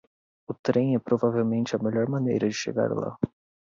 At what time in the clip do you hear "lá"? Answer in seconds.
2.91-3.15